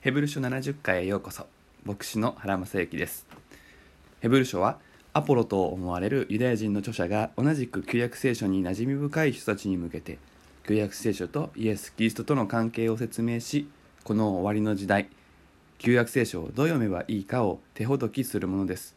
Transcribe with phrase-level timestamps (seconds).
[0.00, 1.44] ヘブル書70回へようこそ。
[1.84, 3.26] 牧師の原正幸です。
[4.20, 4.78] ヘブル書は
[5.12, 10.18] アポロと思われるユダヤ人の著者が同じく旧約聖書に馴染み深い人たちに向けて
[10.64, 13.68] 旧約聖書とイエス・キリストとの関係を説明し
[14.04, 15.08] この終わりの時代
[15.78, 18.94] 旧約聖書をどう読めばいいかを手ほどきするものです。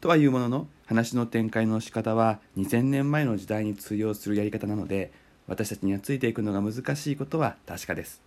[0.00, 5.12] とはいうものの話の展開の仕方は2000年前の時代に通用するやり方なので
[5.46, 8.25] 私たちにはついていくのが難しいことは確かです。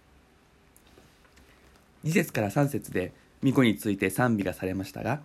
[2.06, 5.22] 2節から3節で巫女について賛美がされましたが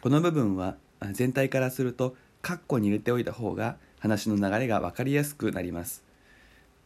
[0.00, 0.76] この部分は
[1.12, 6.04] 全体からすると括弧に入れておいた方が話の流れが分かりやすくなります。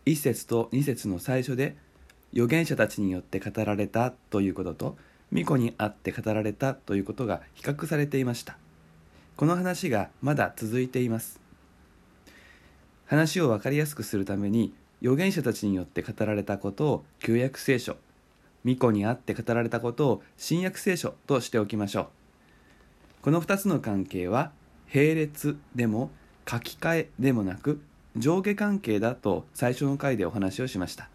[0.07, 1.77] 1節と2節の最初で
[2.33, 4.97] 預言者たちによって語られたということと
[5.31, 8.57] 巫女にあって語られたということが比較されていました。
[9.37, 11.41] この話がまだ続いています。
[13.07, 17.97] 話を分かりやすくするために預言者たちによって語られたことを旧約聖書
[18.65, 22.09] 巫女にあって語られたことを新約聖書としておきましょう。
[23.23, 24.53] この2つの関係は
[24.95, 26.11] 並列でも
[26.49, 27.81] 書き換えでもなく
[28.17, 31.09] 上下関係だと最初の回でお話をしました。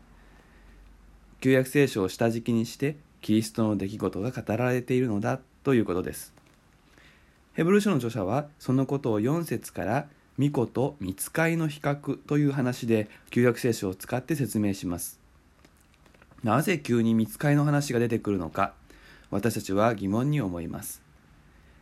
[1.42, 6.34] 旧約聖書を下敷きにしてキリストの出来事が語られているのだということです。
[7.54, 10.08] ヘブル書の著者はそのことを4節から
[10.38, 15.23] 巫女と見つかいの比較という話で旧約聖書を使って説明します。
[16.44, 18.74] なぜ急に見つかりの話が出てくるのか
[19.32, 21.02] 私たちは疑問に思います。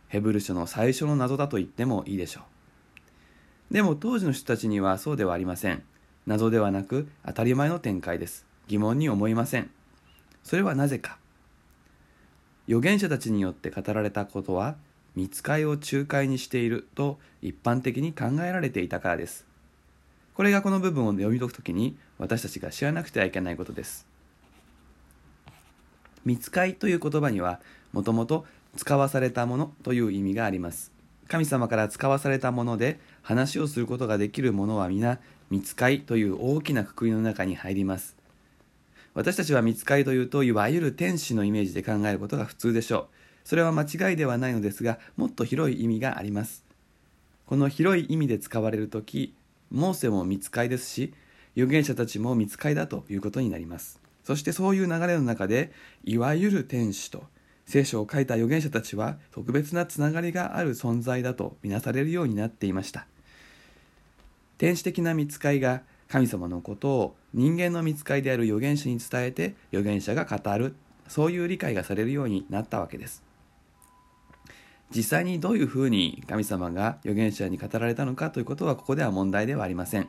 [0.08, 2.42] ヘブル書の最初の謎だと言ってもいいでしょ
[3.70, 3.74] う。
[3.74, 5.82] でも当時の人たちにはそうではありません。
[6.26, 8.46] 謎ではなく当たり前の展開です。
[8.68, 9.70] 疑問に思いません。
[10.44, 11.18] それはなぜか。
[12.68, 14.76] 預言者たちによって語られたことは
[15.16, 19.46] 見つかりを仲介にしていると一般的に考えられていたからです。
[20.34, 24.11] これがこの部分を読み解くときに私たちが知らなくてはいけないことです。
[26.24, 27.60] 見つかいという言葉には
[27.92, 30.92] もともと使わされたものという意味があります。
[31.28, 35.18] 神様から使わされたもので話をすることができるものは皆
[35.50, 38.16] 見つかいという大きなくくりの中に入ります。
[39.14, 43.06] 私たちは見つかいというといわゆる天使のイメージで考えることが普通でしょう。
[43.44, 46.64] それは間違いではないのですがもっと広い意味があります。
[47.46, 49.34] この広い意味で使われる時
[49.70, 51.12] モーセも見つかいですし
[51.56, 54.01] 預言者たちも見つかいだということになります。
[54.24, 55.72] そしてそういう流れの中で
[56.04, 57.24] いわゆる天使と
[57.66, 63.06] 聖書を書いた預言者たちは特別なつながりがある存在だとみなされるようになっていました。
[64.58, 70.74] 天使的な見つかいが神様のことを人間の見つかいである預言者に伝えて預言者が語る
[71.08, 73.22] そういう理解がされるようになったわけです。
[74.94, 80.08] 実際にどういうふうに神様が預言者に語られたのかということはここでは問題ではありません。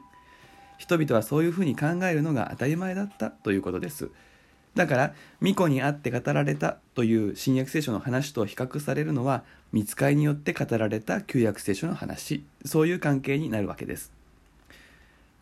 [0.77, 4.09] 人々はそういうふうに考えるのが当たり前だったということです。
[4.75, 12.43] だから巫女にあって語られたという新約聖書の話と比較されるのは見つかりによって語られた旧約聖書の話。
[12.65, 14.11] そういう関係になるわけです。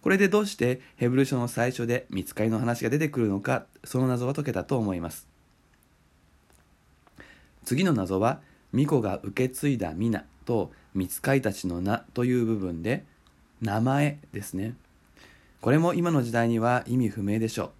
[0.01, 5.27] これでどうしてヘブル書の最初で見つかりの話が出てくるのかその謎は解けたと思います。
[7.63, 13.05] 次の謎は巫女が受け継いだ皆と見つかりたちの名という部分で
[13.61, 14.75] 名前ですね。
[15.61, 17.71] これも今の時代には意味不明でしょ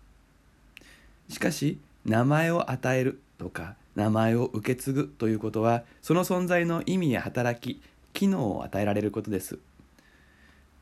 [1.30, 1.34] う。
[1.34, 7.82] しかし名前を与えるとか名前を受け継ぐということはその存在の意味や働き
[8.14, 9.58] 機能を与えられることです。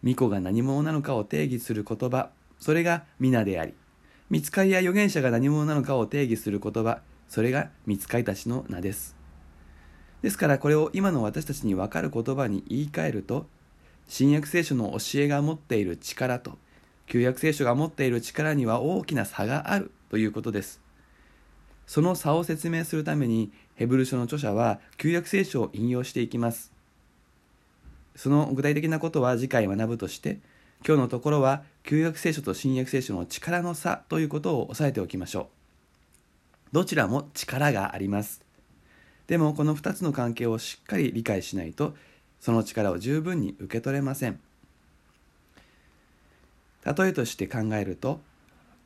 [0.02, 2.30] 巫女が何者なのかを定義する言葉
[2.60, 3.74] それが皆であり
[4.30, 9.16] 見つかりや預言者が何者なのかを定義する言葉それが見つかりたちの名です。
[10.22, 13.46] ですからこれを今の私たちに分かる言葉に言い換えると
[14.10, 16.58] 新約聖書の教えが持っている力と
[17.10, 20.80] 旧約聖書が持っている力には大きな差があるということです。
[21.88, 26.72] その差を説明するためにヘブル書の著者は旧約聖書を引用していきます。
[28.16, 30.38] その具体的なことは次回学ぶとして
[30.86, 35.50] 今日のところは旧約聖書と新約聖書の力の差ということを押さえておきましょ
[36.72, 36.74] う。
[36.74, 38.46] どちらも力があります。
[39.26, 41.96] でもこの2つの関係をしっかり理解しないと
[42.40, 44.40] その力を十分に受け取れません。
[46.98, 48.20] 例えとして考えると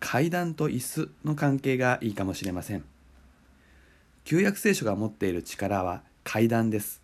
[0.02, 2.84] 階段と椅子の関係がいいかもしれません。
[4.26, 7.02] 旧約聖書が持っている力は階段です。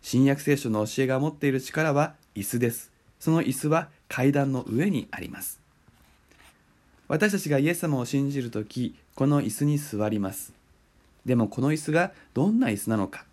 [0.00, 2.92] 新約聖書の教えが持っている力は椅子です。
[3.18, 5.60] その椅子は階段の上にあります。
[7.08, 10.52] 私たちがイエス様を信じるときこの椅子に座ります。
[11.26, 13.24] でもこの椅子がどんな椅子なのか。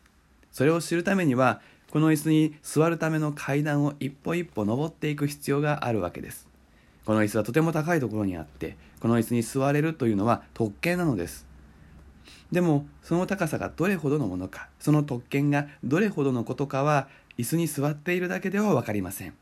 [0.52, 1.62] それを知るためには
[1.92, 6.51] この椅子に座るための階段を一歩一歩登っていく必要があるわけです。
[7.06, 11.48] この椅子はとても高いところにあってこの椅子に座れるというのは特権なのです。
[12.52, 17.08] でもその高さがどれほどのものかその特権がどれほどのことかは
[17.38, 19.34] 椅子に座っているだけでは分かりません。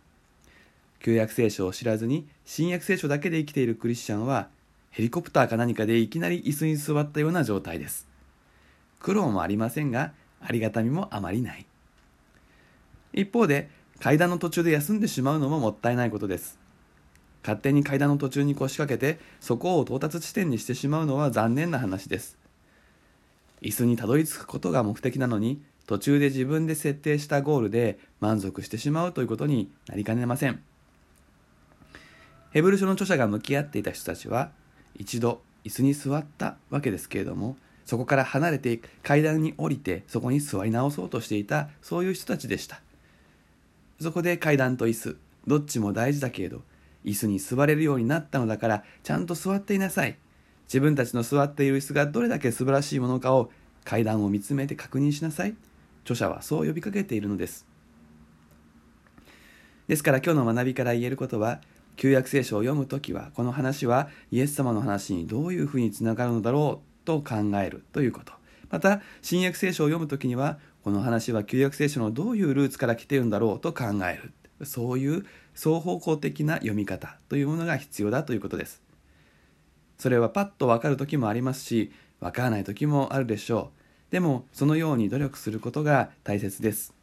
[1.00, 4.50] 旧約聖書を知らずに新約聖書だけで生きているクリスチャンは
[4.92, 8.08] ヘリコプターか何かでいきなり椅子に座ったような状態です。
[9.00, 11.66] 苦労もありませんがありがたみもあまりない。
[13.14, 13.70] 一方で
[14.00, 16.59] 階段の途中で休んでしまうのももったいないことです。
[17.42, 22.38] 勝手に階段の途中に腰掛けてそこを到達地点にしてしまうのは残念な話です。
[23.62, 30.62] 椅子にたどり着くことが目的なのに途中で自分で設定したゴールで満足してしまうということになりかねません。
[32.52, 34.52] ヘブル書の著者が向き合っていた人たちは
[34.96, 42.82] 一度椅子に座ったわけですけれどもそこから離れて階段に降りてそこに座り直そうとしていたそういう人たちでした。
[44.00, 46.62] そこで階段と椅子どっちも大事だけれど
[47.10, 50.18] 椅子に座れるようになったのだからちゃんと座っていなさい。
[50.68, 53.52] 自分たちの座っている椅子がどれだけ素晴らしいものかを
[53.84, 55.56] 階段を見つめて確認しなさい。
[56.04, 57.66] 著者はそう呼びかけているのです。
[59.88, 61.62] ですから今日の学びから言えることは
[61.96, 68.34] 旧約聖書を読むときはこの話はイエス様の話にどういうふうにつながるのだろうと考えるということ。
[68.70, 74.32] また新約聖書を読むときにはこの話は旧約聖書のどういうルーツから来ているんだろうと考える。
[74.64, 78.82] そういう双方向的な読み方というものが必要だということです。
[79.98, 83.72] それはパッとわかる時もありますしわからない時もあるでしょ
[84.10, 84.12] う。
[84.12, 86.94] でもそのように努力することが大切です。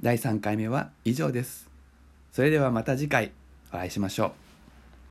[0.00, 1.68] 第3回目は以上です。
[2.32, 3.32] それではまた次回
[3.70, 4.45] お会いしましょう。